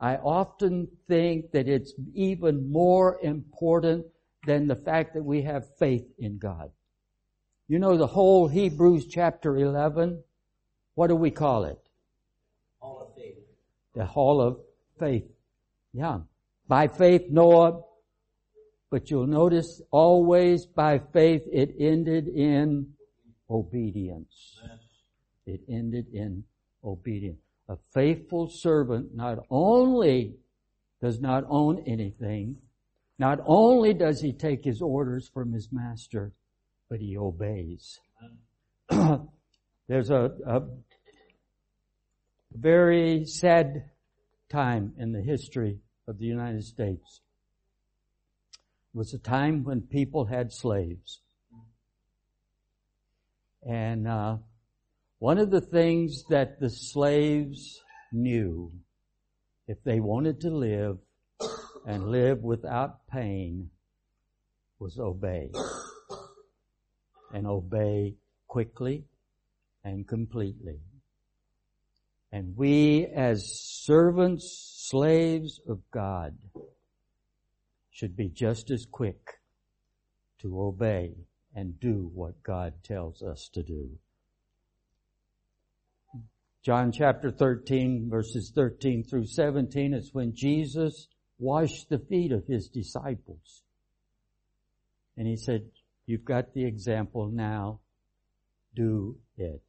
[0.00, 4.06] I often think that it's even more important
[4.46, 6.70] than the fact that we have faith in God.
[7.66, 10.22] You know the whole Hebrews chapter 11?
[10.94, 11.78] What do we call it?
[12.78, 13.36] Hall of faith.
[13.94, 14.58] The Hall of
[14.98, 15.24] Faith.
[15.92, 16.20] Yeah.
[16.66, 17.82] By faith Noah,
[18.90, 22.94] but you'll notice always by faith it ended in
[23.50, 24.60] obedience.
[25.46, 26.44] It ended in
[26.84, 27.40] obedience.
[27.68, 30.36] A faithful servant not only
[31.02, 32.56] does not own anything,
[33.18, 36.32] not only does he take his orders from his master,
[36.88, 37.98] but he obeys.
[38.90, 40.62] There's a, a
[42.52, 43.90] very sad
[44.50, 47.20] time in the history of the United States.
[48.94, 51.20] It was a time when people had slaves.
[53.62, 54.38] And uh,
[55.18, 57.80] one of the things that the slaves
[58.12, 58.72] knew,
[59.66, 60.98] if they wanted to live
[61.86, 63.70] and live without pain,
[64.78, 65.50] was obey.
[67.34, 68.14] And obey
[68.46, 69.04] quickly
[69.84, 70.80] and completely.
[72.30, 73.50] And we as
[73.84, 76.36] servants, slaves of God,
[77.90, 79.40] should be just as quick
[80.40, 81.14] to obey
[81.54, 83.98] and do what God tells us to do.
[86.64, 92.68] John chapter 13 verses 13 through 17 is when Jesus washed the feet of his
[92.68, 93.62] disciples.
[95.16, 95.62] And he said,
[96.06, 97.80] you've got the example now,
[98.74, 99.62] do it.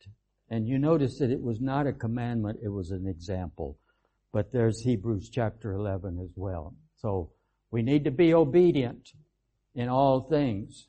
[0.49, 3.77] And you notice that it was not a commandment, it was an example.
[4.31, 6.75] But there's Hebrews chapter 11 as well.
[6.97, 7.31] So
[7.71, 9.11] we need to be obedient
[9.75, 10.87] in all things.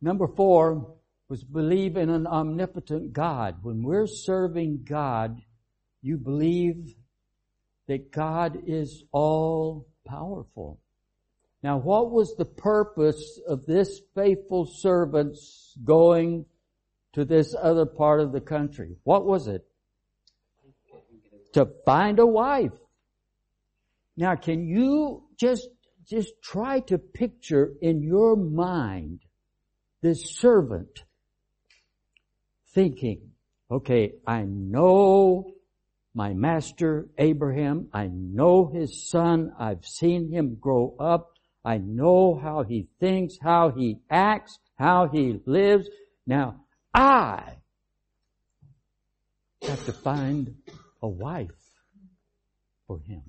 [0.00, 0.94] Number four,
[1.32, 3.56] was believe in an omnipotent God.
[3.62, 5.40] When we're serving God,
[6.02, 6.94] you believe
[7.88, 10.78] that God is all powerful.
[11.62, 16.44] Now what was the purpose of this faithful servants going
[17.14, 18.96] to this other part of the country?
[19.02, 19.64] What was it?
[21.54, 22.76] To find a wife.
[24.18, 25.66] Now can you just,
[26.04, 29.20] just try to picture in your mind
[30.02, 31.04] this servant
[32.72, 33.30] thinking,
[33.70, 35.52] okay, I know
[36.14, 37.88] my master Abraham.
[37.92, 39.52] I know his son.
[39.58, 41.32] I've seen him grow up.
[41.64, 45.88] I know how he thinks, how he acts, how he lives.
[46.26, 47.56] Now, I
[49.62, 50.56] have to find
[51.00, 51.50] a wife
[52.86, 53.22] for him.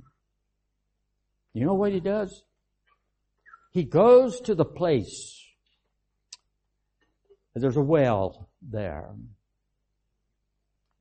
[1.53, 2.43] You know what he does?
[3.71, 5.42] He goes to the place.
[7.55, 9.11] There's a well there.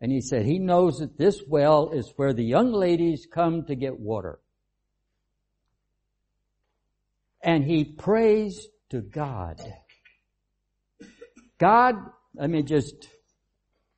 [0.01, 3.75] And he said he knows that this well is where the young ladies come to
[3.75, 4.39] get water.
[7.43, 9.61] and he prays to God.
[11.59, 11.97] God,
[12.35, 13.09] let me just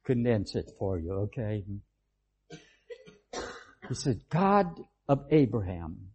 [0.05, 1.65] condense it for you, okay?
[3.89, 6.09] He said, God of Abraham.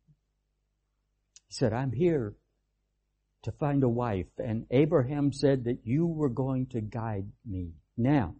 [1.48, 2.34] He said, I'm here
[3.44, 4.28] to find a wife.
[4.38, 7.72] And Abraham said that you were going to guide me.
[7.98, 8.36] Now,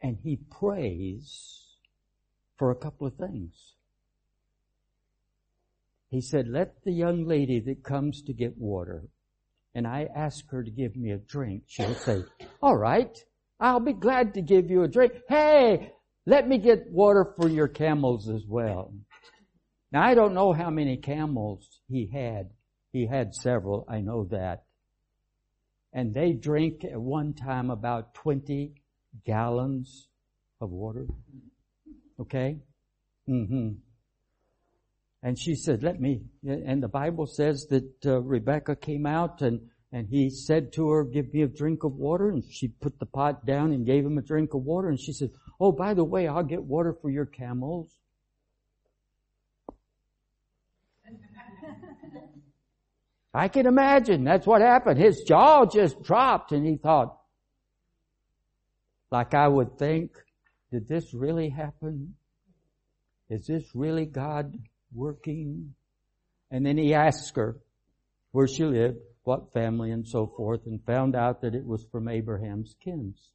[0.00, 1.60] and he prays
[2.58, 3.74] for a couple of things.
[6.10, 9.04] He said, let the young lady that comes to get water,
[9.74, 12.24] and I ask her to give me a drink, she'll say,
[12.60, 13.16] all right,
[13.58, 15.12] I'll be glad to give you a drink.
[15.28, 15.92] Hey,
[16.26, 18.92] let me get water for your camels as well.
[19.90, 22.50] Now I don't know how many camels he had.
[22.92, 24.64] He had several, I know that.
[25.92, 28.74] And they drink at one time about 20
[29.24, 30.08] gallons
[30.60, 31.06] of water.
[32.20, 32.58] Okay?
[33.28, 33.70] Mm-hmm.
[35.22, 39.60] And she said, let me, and the Bible says that uh, Rebecca came out and,
[39.92, 42.30] and he said to her, give me a drink of water.
[42.30, 44.88] And she put the pot down and gave him a drink of water.
[44.88, 47.88] And she said, oh, by the way, I'll get water for your camels.
[53.34, 54.98] I can imagine that's what happened.
[54.98, 57.18] His jaw just dropped and he thought,
[59.10, 60.12] like I would think,
[60.70, 62.14] did this really happen?
[63.30, 64.58] Is this really God
[64.94, 65.74] working?
[66.50, 67.58] And then he asked her
[68.32, 72.08] where she lived, what family and so forth, and found out that it was from
[72.08, 73.30] Abraham's kins.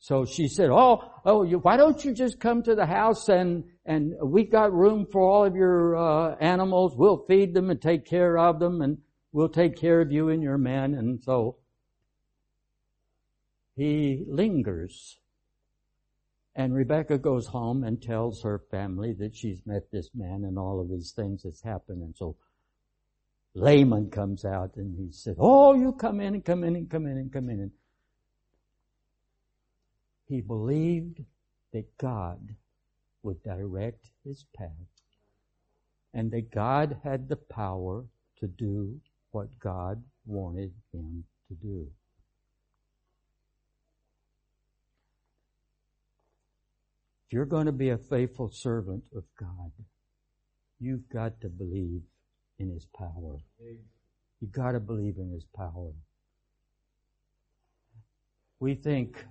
[0.00, 3.64] So she said, "Oh, oh, you, why don't you just come to the house and
[3.84, 6.94] and we got room for all of your uh, animals.
[6.96, 8.98] We'll feed them and take care of them, and
[9.32, 11.56] we'll take care of you and your men." And so
[13.74, 15.18] he lingers,
[16.54, 20.80] and Rebecca goes home and tells her family that she's met this man and all
[20.80, 22.02] of these things that's happened.
[22.02, 22.36] And so
[23.54, 27.06] Laban comes out and he said, "Oh, you come in and come in and come
[27.06, 27.72] in and come in."
[30.28, 31.24] He believed
[31.72, 32.54] that God
[33.22, 34.70] would direct his path
[36.14, 38.04] and that God had the power
[38.40, 41.86] to do what God wanted him to do.
[47.26, 49.70] If you're going to be a faithful servant of God,
[50.80, 52.00] you've got to believe
[52.58, 53.36] in His power.
[54.40, 55.92] You've got to believe in His power.
[58.60, 59.26] We think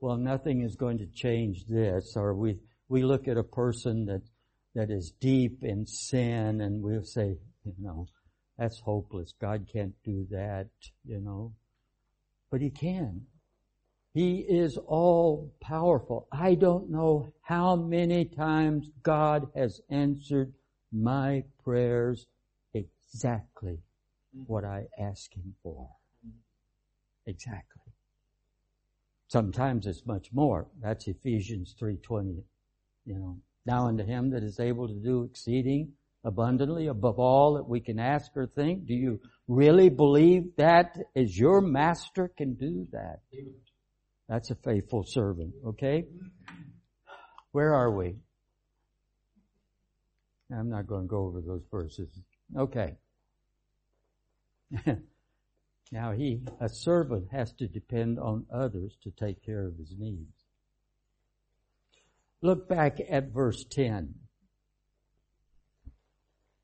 [0.00, 2.58] well, nothing is going to change this, or we,
[2.88, 4.22] we look at a person that,
[4.74, 8.06] that is deep in sin and we'll say, you know,
[8.58, 9.34] that's hopeless.
[9.40, 10.68] God can't do that,
[11.04, 11.52] you know.
[12.50, 13.26] But He can.
[14.12, 16.26] He is all powerful.
[16.32, 20.52] I don't know how many times God has answered
[20.92, 22.26] my prayers
[22.74, 23.78] exactly
[24.46, 25.88] what I ask Him for.
[26.26, 27.30] Mm-hmm.
[27.30, 27.79] Exactly.
[29.30, 30.66] Sometimes it's much more.
[30.82, 32.42] That's Ephesians 3.20.
[33.04, 35.92] You know, now unto him that is able to do exceeding
[36.24, 38.86] abundantly above all that we can ask or think.
[38.86, 43.20] Do you really believe that as your master can do that?
[44.28, 46.06] That's a faithful servant, okay?
[47.52, 48.16] Where are we?
[50.52, 52.08] I'm not going to go over those verses.
[52.58, 52.96] Okay.
[55.92, 60.44] Now he, a servant has to depend on others to take care of his needs.
[62.42, 64.14] Look back at verse 10.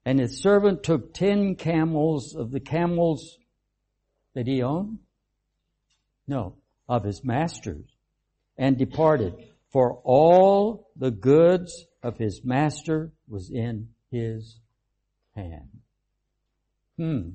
[0.05, 3.39] And his servant took ten camels of the camels
[4.35, 5.01] that he owned?
[6.29, 6.55] No,
[6.89, 7.91] of his master's
[8.57, 9.35] and departed.
[9.73, 14.61] For all the goods of his master was in his
[15.35, 15.81] hand.
[16.97, 17.31] Hmm.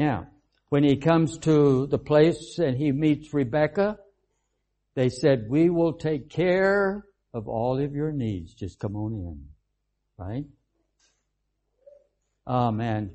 [0.00, 0.28] Now,
[0.70, 3.98] when he comes to the place and he meets Rebecca,
[4.94, 8.54] they said, we will take care of all of your needs.
[8.54, 9.44] Just come on in.
[10.16, 10.46] Right?
[12.46, 13.10] Oh man.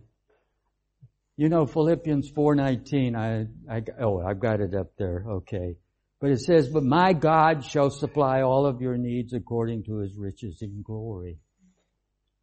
[1.37, 5.25] You know Philippians 4:19 I I oh I've got it up there.
[5.27, 5.77] Okay.
[6.21, 10.15] But it says, "But my God shall supply all of your needs according to his
[10.15, 11.39] riches in glory."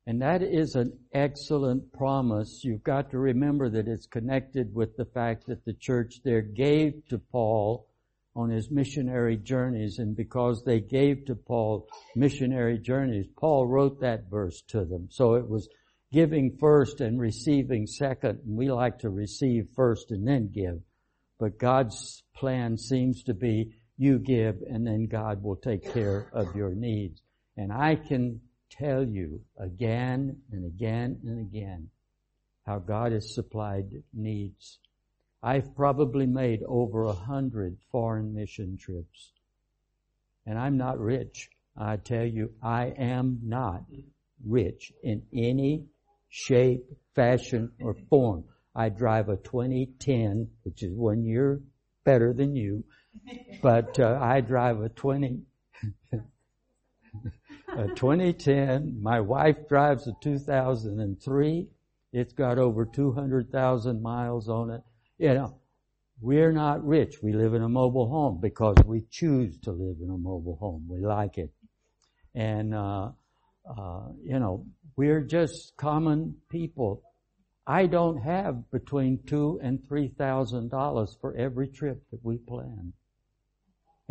[0.06, 2.62] And that is an excellent promise.
[2.64, 7.06] You've got to remember that it's connected with the fact that the church there gave
[7.10, 7.86] to Paul
[8.34, 9.98] on his missionary journeys.
[9.98, 11.86] And because they gave to Paul
[12.16, 15.06] missionary journeys, Paul wrote that verse to them.
[15.10, 15.68] So it was
[16.10, 18.40] giving first and receiving second.
[18.44, 20.80] And we like to receive first and then give.
[21.38, 26.56] But God's plan seems to be you give and then God will take care of
[26.56, 27.22] your needs.
[27.56, 28.40] And I can
[28.78, 31.88] tell you again and again and again
[32.66, 34.78] how God has supplied needs.
[35.42, 39.32] I've probably made over a hundred foreign mission trips.
[40.46, 41.50] And I'm not rich.
[41.76, 43.84] I tell you, I am not
[44.44, 45.86] rich in any
[46.28, 48.44] shape, fashion, or form.
[48.74, 51.60] I drive a 2010, which is one year
[52.04, 52.84] better than you,
[53.62, 55.42] but uh, I drive a 20,
[57.76, 58.98] a 2010.
[59.00, 61.68] My wife drives a 2003.
[62.12, 64.82] It's got over 200,000 miles on it.
[65.18, 65.58] You know,
[66.20, 67.22] we're not rich.
[67.22, 70.86] We live in a mobile home because we choose to live in a mobile home.
[70.88, 71.52] We like it.
[72.34, 73.10] And, uh,
[73.68, 74.66] uh, you know,
[74.96, 77.02] we're just common people.
[77.66, 82.92] I don't have between two and three thousand dollars for every trip that we plan.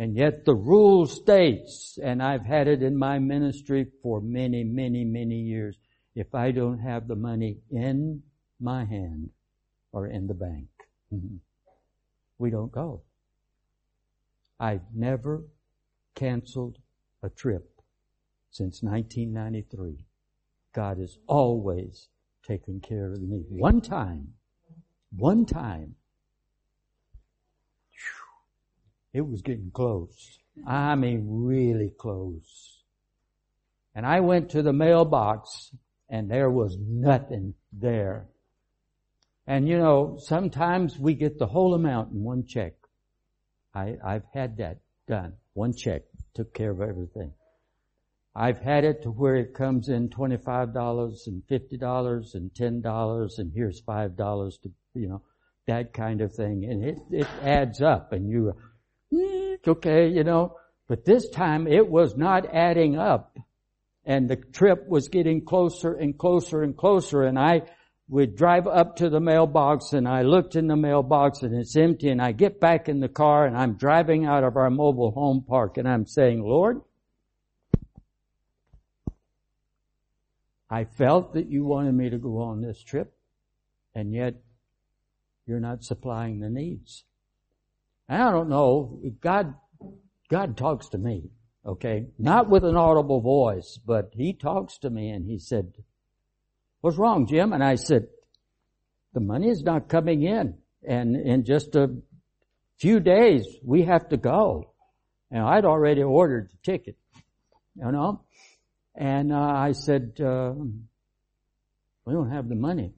[0.02, 5.04] And yet the rule states, and I've had it in my ministry for many, many,
[5.04, 5.78] many years,
[6.16, 8.20] if I don't have the money in
[8.58, 9.30] my hand
[9.92, 10.66] or in the bank,
[11.14, 11.36] mm-hmm,
[12.36, 13.02] we don't go.
[14.58, 15.44] I've never
[16.16, 16.78] canceled
[17.22, 17.80] a trip
[18.50, 20.04] since 1993.
[20.72, 22.08] God has always
[22.44, 23.44] taken care of me.
[23.48, 24.34] One time,
[25.14, 25.94] one time,
[29.12, 30.38] it was getting close.
[30.66, 32.82] I mean, really close.
[33.94, 35.70] And I went to the mailbox
[36.08, 38.26] and there was nothing there.
[39.46, 42.74] And you know, sometimes we get the whole amount in one check.
[43.74, 45.34] I, I've had that done.
[45.54, 46.02] One check
[46.34, 47.32] took care of everything.
[48.34, 53.82] I've had it to where it comes in $25 and $50 and $10 and here's
[53.82, 55.22] $5 to, you know,
[55.66, 56.64] that kind of thing.
[56.64, 58.54] And it, it adds up and you,
[59.66, 60.56] okay, you know,
[60.88, 63.38] but this time it was not adding up.
[64.04, 67.22] And the trip was getting closer and closer and closer.
[67.22, 67.62] And I
[68.08, 72.08] would drive up to the mailbox and I looked in the mailbox and it's empty.
[72.08, 75.44] And I get back in the car and I'm driving out of our mobile home
[75.48, 76.80] park and I'm saying, Lord,
[80.72, 83.12] I felt that you wanted me to go on this trip,
[83.94, 84.36] and yet
[85.46, 87.04] you're not supplying the needs.
[88.12, 89.54] I don't know, God,
[90.28, 91.30] God talks to me,
[91.64, 92.06] okay?
[92.18, 95.72] Not with an audible voice, but He talks to me and He said,
[96.80, 97.52] what's wrong, Jim?
[97.52, 98.08] And I said,
[99.14, 100.58] the money is not coming in.
[100.86, 101.90] And in just a
[102.78, 104.72] few days, we have to go.
[105.30, 106.96] And I'd already ordered the ticket,
[107.76, 108.22] you know?
[108.94, 110.52] And uh, I said, uh,
[112.04, 112.92] we don't have the money.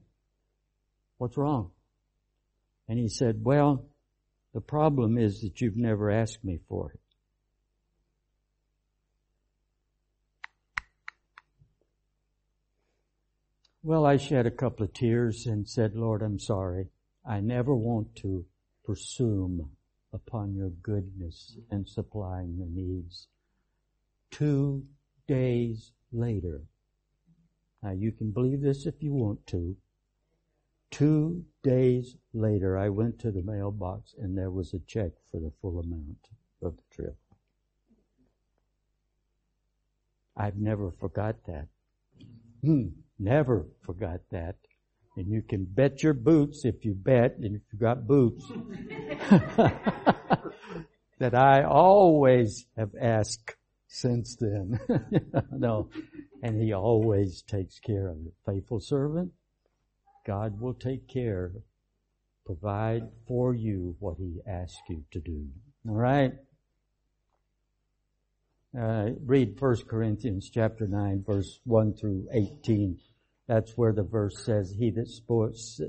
[1.17, 1.71] What's wrong?
[2.89, 3.85] And he said, well,
[4.55, 6.99] the problem is that you've never asked me for it.
[13.83, 16.87] Well, I shed a couple of tears and said, Lord, I'm sorry.
[17.25, 18.45] I never want to
[18.85, 19.71] presume
[20.13, 23.27] upon your goodness and supplying the needs.
[24.31, 24.85] Two
[25.27, 26.61] days later.
[27.83, 29.75] Now you can believe this if you want to.
[30.95, 35.51] Two days later, I went to the mailbox and there was a check for the
[35.61, 36.29] full amount
[36.61, 37.17] of the trip.
[40.37, 41.67] I've never forgot that.
[42.63, 42.87] Hmm,
[43.19, 44.55] never forgot that.
[45.17, 48.45] And you can bet your boots if you bet, and if you got boots,
[51.19, 53.57] that I always have asked
[53.89, 54.79] since then.
[55.51, 55.89] no.
[56.41, 58.33] And he always takes care of it.
[58.45, 59.33] Faithful servant,
[60.25, 61.51] God will take care,
[62.45, 65.47] provide for you what he asks you to do.
[65.87, 66.33] All right?
[68.77, 72.99] Uh, read 1 Corinthians chapter 9 verse 1 through 18.
[73.47, 75.07] That's where the verse says, He that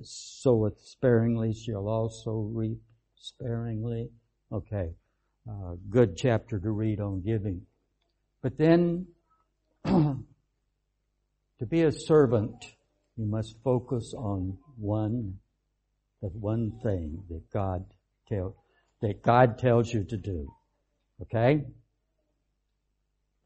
[0.04, 2.78] soweth sparingly shall also reap
[3.16, 4.10] sparingly.
[4.52, 4.90] Okay.
[5.48, 7.62] Uh, good chapter to read on giving.
[8.42, 9.06] But then,
[9.86, 10.16] to
[11.66, 12.75] be a servant,
[13.16, 15.38] you must focus on one,
[16.20, 17.84] the one thing that God
[18.28, 18.56] tell,
[19.00, 20.52] that God tells you to do.
[21.22, 21.64] Okay?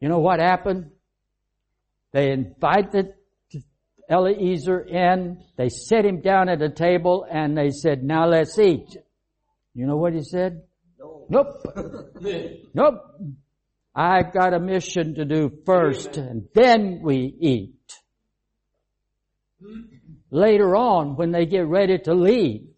[0.01, 0.91] You know what happened?
[2.13, 3.15] They invited
[4.11, 8.97] Eliezer in, they set him down at a table and they said, now let's eat.
[9.73, 10.63] You know what he said?
[10.99, 11.27] No.
[11.29, 11.63] Nope.
[12.75, 12.95] nope.
[13.95, 18.01] I've got a mission to do first and then we eat.
[20.31, 22.69] Later on, when they get ready to leave,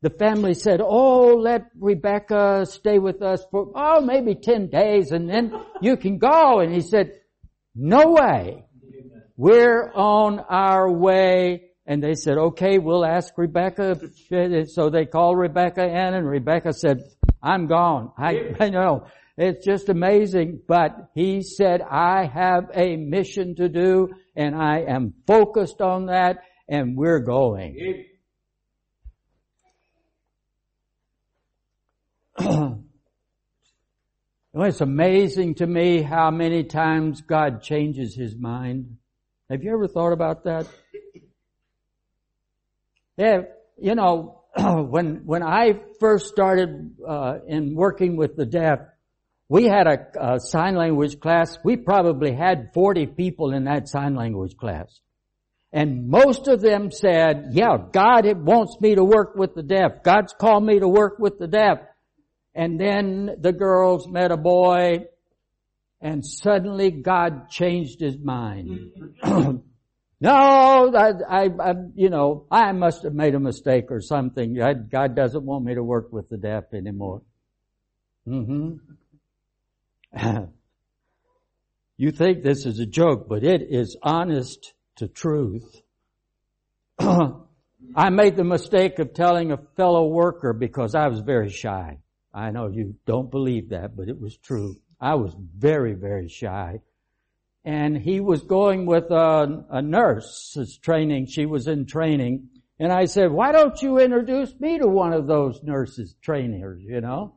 [0.00, 5.28] the family said, oh, let Rebecca stay with us for, oh, maybe 10 days and
[5.28, 5.52] then
[5.82, 6.60] you can go.
[6.60, 7.20] And he said,
[7.74, 8.64] no way.
[9.36, 11.70] we're on our way.
[11.86, 13.98] And they said, okay, we'll ask Rebecca.
[14.66, 17.02] So they called Rebecca in and Rebecca said,
[17.42, 18.12] I'm gone.
[18.18, 19.06] I, I know.
[19.40, 20.62] It's just amazing.
[20.66, 26.38] But he said, I have a mission to do and I am focused on that
[26.68, 28.04] and we're going.
[34.54, 38.96] it's amazing to me how many times God changes his mind.
[39.48, 40.66] Have you ever thought about that?
[43.16, 43.42] Yeah,
[43.80, 48.80] you know, when when I first started uh, in working with the deaf,
[49.48, 51.58] we had a, a sign language class.
[51.64, 55.00] We probably had 40 people in that sign language class.
[55.72, 60.02] And most of them said, yeah, God wants me to work with the deaf.
[60.02, 61.78] God's called me to work with the deaf.
[62.54, 65.04] And then the girls met a boy
[66.00, 68.92] and suddenly God changed his mind.
[69.24, 69.62] no,
[70.22, 74.54] I, I, I, you know, I must have made a mistake or something.
[74.90, 77.22] God doesn't want me to work with the deaf anymore.
[78.26, 78.76] Mm-hmm.
[81.96, 85.82] you think this is a joke, but it is honest to truth.
[86.98, 91.98] I made the mistake of telling a fellow worker because I was very shy.
[92.34, 94.76] I know you don't believe that, but it was true.
[95.00, 96.80] I was very, very shy.
[97.64, 101.26] And he was going with a, a nurse's training.
[101.26, 102.48] She was in training.
[102.78, 107.00] And I said, why don't you introduce me to one of those nurses trainers, you
[107.00, 107.34] know?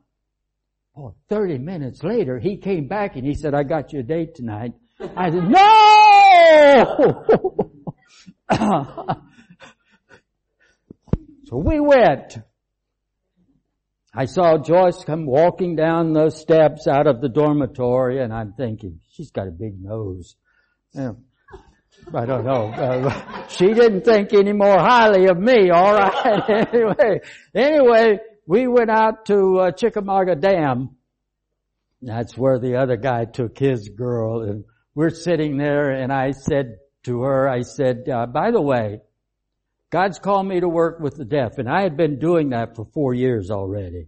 [1.03, 4.35] Oh, 30 minutes later, he came back and he said, I got you a date
[4.35, 4.73] tonight.
[5.17, 7.25] I said, no!
[11.45, 12.37] so we went.
[14.13, 18.99] I saw Joyce come walking down those steps out of the dormitory and I'm thinking,
[19.09, 20.35] she's got a big nose.
[20.93, 21.13] Yeah.
[22.13, 22.67] I don't know.
[22.67, 26.49] Uh, she didn't think any more highly of me, alright.
[26.73, 27.21] anyway,
[27.55, 30.95] anyway, we went out to uh, Chickamauga Dam.
[32.01, 34.65] That's where the other guy took his girl and
[34.95, 39.01] we're sitting there and I said to her, I said, uh, by the way,
[39.91, 42.85] God's called me to work with the deaf, and I had been doing that for
[42.93, 44.07] four years already.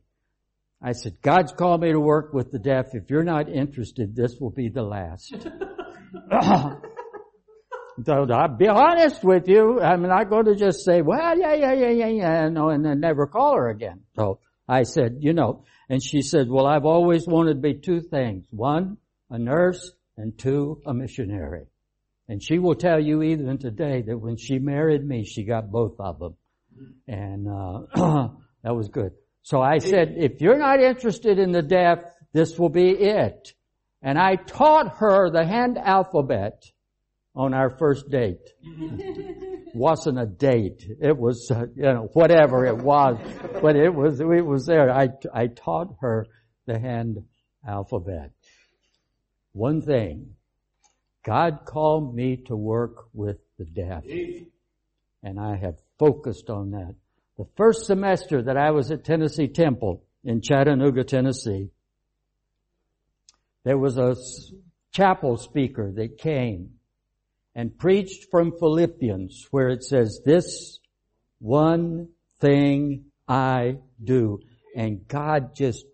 [0.81, 2.87] I said, God's called me to work with the deaf.
[2.93, 5.33] If you're not interested, this will be the last.
[8.05, 9.79] so I'll be honest with you.
[9.81, 12.99] I'm not going to just say, well, yeah, yeah, yeah, yeah, yeah, no, and then
[12.99, 14.01] never call her again.
[14.15, 18.01] So I said, you know, and she said, well, I've always wanted to be two
[18.01, 18.45] things.
[18.49, 18.97] One,
[19.29, 21.65] a nurse, and two, a missionary.
[22.27, 25.95] And she will tell you even today that when she married me, she got both
[25.99, 26.35] of them.
[27.07, 28.27] And, uh,
[28.63, 29.11] that was good.
[29.43, 31.99] So I said, if you're not interested in the deaf,
[32.31, 33.53] this will be it.
[34.01, 36.63] And I taught her the hand alphabet
[37.35, 38.53] on our first date.
[39.73, 40.85] Wasn't a date.
[41.01, 43.17] It was, uh, you know, whatever it was,
[43.61, 44.91] but it was, it was there.
[44.91, 46.27] I, I taught her
[46.67, 47.23] the hand
[47.67, 48.31] alphabet.
[49.53, 50.35] One thing,
[51.23, 54.03] God called me to work with the deaf.
[55.23, 56.95] And I have focused on that.
[57.37, 61.71] The first semester that I was at Tennessee Temple in Chattanooga, Tennessee,
[63.63, 64.15] there was a
[64.91, 66.71] chapel speaker that came
[67.55, 70.79] and preached from Philippians where it says, this
[71.39, 74.39] one thing I do.
[74.75, 75.85] And God just,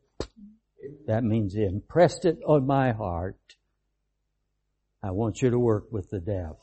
[1.07, 3.38] that means he impressed it on my heart
[5.01, 6.57] I want you to work with the deaf.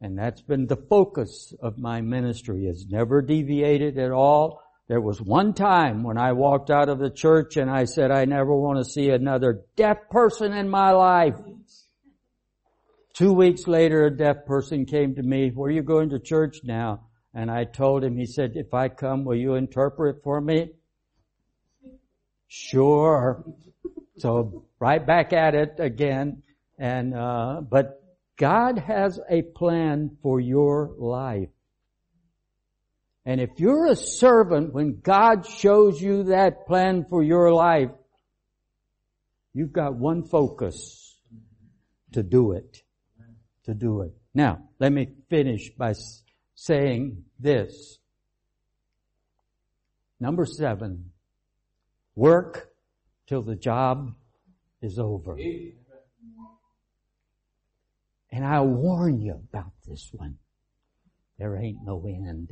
[0.00, 2.64] And that's been the focus of my ministry.
[2.64, 4.62] It's never deviated at all.
[4.88, 8.24] There was one time when I walked out of the church and I said, I
[8.24, 11.36] never want to see another deaf person in my life.
[13.20, 16.60] Two weeks later, a deaf person came to me, where are you going to church
[16.64, 17.02] now?
[17.34, 20.70] And I told him, he said, if I come, will you interpret for me?
[22.48, 23.44] Sure.
[24.16, 26.42] So right back at it again.
[26.78, 28.02] And, uh, but
[28.38, 31.50] God has a plan for your life.
[33.26, 37.90] And if you're a servant, when God shows you that plan for your life,
[39.52, 41.18] you've got one focus
[42.12, 42.82] to do it.
[43.70, 44.10] To do it.
[44.34, 45.94] Now, let me finish by
[46.56, 48.00] saying this.
[50.18, 51.12] Number seven,
[52.16, 52.68] work
[53.28, 54.12] till the job
[54.82, 55.38] is over.
[58.32, 60.38] And I warn you about this one.
[61.38, 62.50] There ain't no end.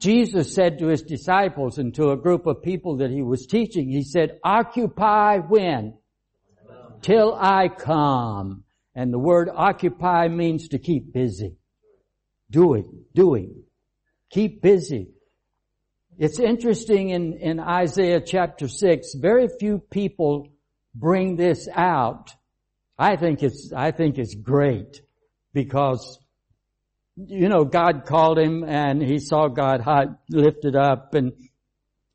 [0.00, 3.90] Jesus said to his disciples and to a group of people that he was teaching,
[3.90, 5.98] he said, occupy when?
[7.02, 8.64] Till I come.
[8.94, 11.56] And the word occupy means to keep busy.
[12.50, 13.64] Doing, doing.
[14.30, 15.08] Keep busy.
[16.16, 20.48] It's interesting in, in Isaiah chapter 6, very few people
[20.94, 22.30] bring this out.
[22.96, 25.02] I think it's, I think it's great
[25.52, 26.20] because,
[27.16, 31.32] you know, God called him and he saw God high, lifted up and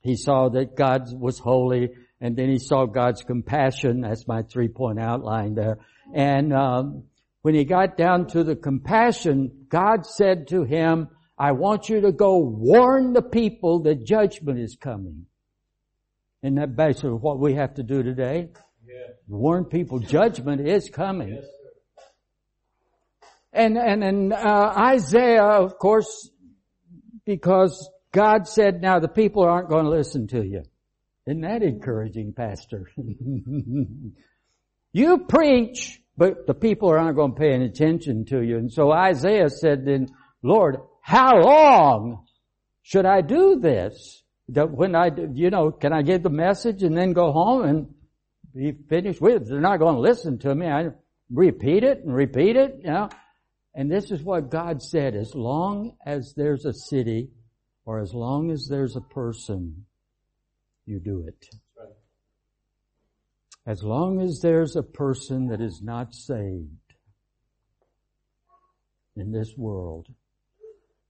[0.02, 1.90] he saw that God was holy
[2.22, 4.02] and then he saw God's compassion.
[4.02, 5.78] That's my three point outline there.
[6.14, 7.04] And, um,
[7.42, 11.08] when he got down to the compassion, God said to him,
[11.38, 15.26] I want you to go warn the people that judgment is coming.
[16.44, 18.50] And that basically what we have to do today?
[18.86, 19.14] Yeah.
[19.28, 21.36] Warn people judgment is coming.
[21.36, 21.46] Yes,
[23.52, 26.30] and, and, and, uh, Isaiah, of course,
[27.26, 30.64] because God said, now the people aren't going to listen to you.
[31.28, 32.90] Isn't that encouraging, Pastor?
[34.94, 38.58] you preach, but the people aren't going to pay any attention to you.
[38.58, 40.08] And so Isaiah said then,
[40.42, 42.26] Lord, how long
[42.82, 44.24] should I do this?
[44.50, 47.94] That When I, you know, can I give the message and then go home and
[48.56, 49.50] be finished with it?
[49.50, 50.68] They're not going to listen to me.
[50.68, 50.90] I
[51.32, 53.10] repeat it and repeat it, you know.
[53.76, 57.30] And this is what God said, as long as there's a city
[57.86, 59.86] or as long as there's a person,
[60.90, 61.48] you do it.
[63.66, 66.68] As long as there's a person that is not saved
[69.16, 70.08] in this world,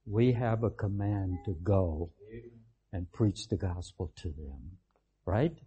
[0.05, 2.09] we have a command to go
[2.91, 4.77] and preach the gospel to them.
[5.25, 5.57] Right?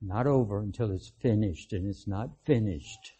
[0.00, 3.12] Not over until it's finished, and it's not finished.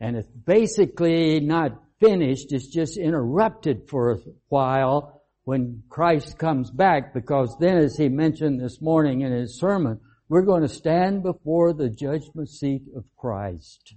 [0.00, 5.15] And it's basically not finished, it's just interrupted for a while
[5.46, 10.42] when Christ comes back, because then as he mentioned this morning in his sermon, we're
[10.42, 13.94] going to stand before the judgment seat of Christ.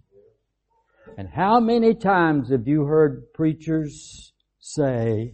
[1.18, 5.34] And how many times have you heard preachers say,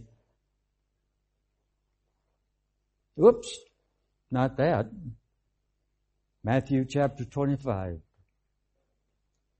[3.22, 3.54] oops,
[4.30, 4.86] not that.
[6.42, 8.00] Matthew chapter 25.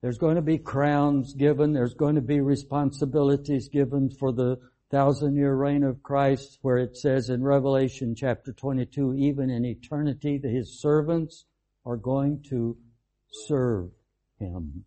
[0.01, 1.75] There's going to be crowns given.
[1.75, 4.57] There's going to be responsibilities given for the
[4.91, 10.39] thousand year reign of Christ where it says in Revelation chapter 22, even in eternity,
[10.39, 11.45] that his servants
[11.85, 12.77] are going to
[13.31, 13.91] serve
[14.39, 14.85] him.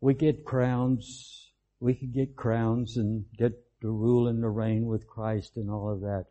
[0.00, 1.50] We get crowns.
[1.80, 5.90] We can get crowns and get to rule and to reign with Christ and all
[5.90, 6.26] of that.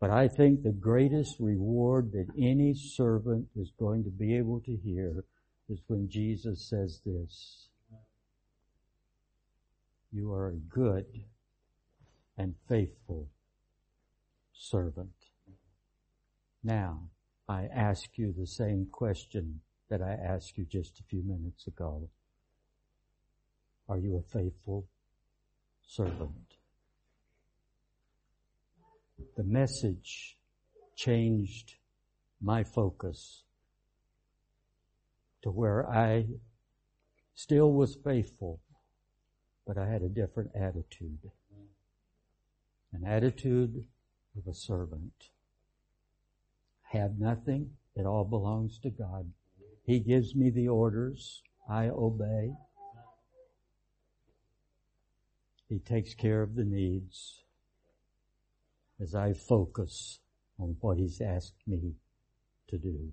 [0.00, 4.76] But I think the greatest reward that any servant is going to be able to
[4.76, 5.24] hear
[5.68, 7.67] is when Jesus says this.
[10.12, 11.06] You are a good
[12.36, 13.28] and faithful
[14.52, 15.10] servant.
[16.62, 17.10] Now,
[17.48, 22.08] I ask you the same question that I asked you just a few minutes ago.
[23.88, 24.86] Are you a faithful
[25.86, 26.56] servant?
[29.36, 30.36] The message
[30.94, 31.76] changed
[32.40, 33.44] my focus
[35.42, 36.26] to where I
[37.34, 38.60] still was faithful,
[39.68, 41.30] but I had a different attitude.
[42.94, 43.84] An attitude
[44.34, 45.28] of a servant.
[46.92, 47.72] Have nothing.
[47.94, 49.30] It all belongs to God.
[49.84, 51.42] He gives me the orders.
[51.68, 52.52] I obey.
[55.68, 57.42] He takes care of the needs
[59.02, 60.20] as I focus
[60.58, 61.92] on what He's asked me
[62.68, 63.12] to do.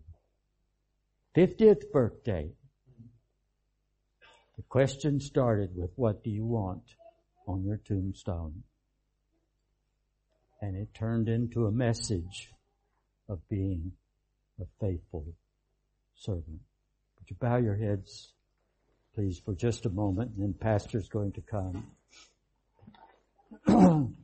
[1.36, 2.52] 50th birthday.
[4.58, 6.84] The question started with, what do you want
[7.48, 8.64] on your tombstone?
[10.62, 12.52] And it turned into a message
[13.28, 13.92] of being
[14.60, 15.26] a faithful
[16.16, 16.62] servant.
[17.20, 18.34] Would you bow your heads,
[19.14, 21.88] please, for just a moment, and then Pastor's going to come.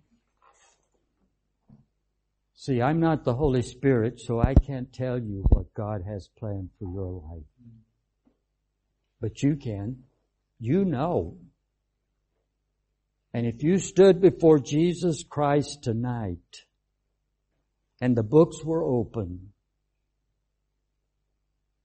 [2.54, 6.70] See, I'm not the Holy Spirit, so I can't tell you what God has planned
[6.78, 7.44] for your life.
[9.20, 10.04] But you can.
[10.62, 11.38] You know.
[13.34, 16.66] And if you stood before Jesus Christ tonight,
[18.00, 19.54] and the books were open,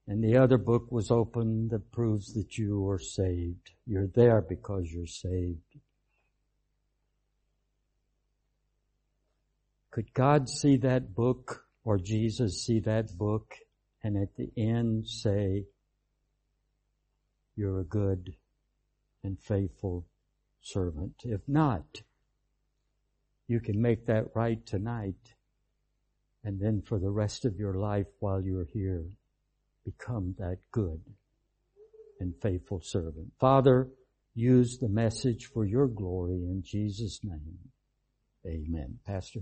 [0.07, 3.71] and the other book was open that proves that you are saved.
[3.87, 5.79] You're there because you're saved.
[9.91, 13.55] Could God see that book or Jesus see that book
[14.03, 15.65] and at the end say,
[17.55, 18.35] you're a good
[19.23, 20.05] and faithful
[20.61, 21.15] servant?
[21.23, 22.01] If not,
[23.47, 25.35] you can make that right tonight
[26.43, 29.03] and then for the rest of your life while you're here,
[29.83, 31.01] become that good
[32.21, 33.31] and faithful servant.
[33.39, 33.89] Father,
[34.33, 37.57] use the message for your glory in Jesus' name.
[38.45, 38.97] Amen.
[39.05, 39.41] Pastor.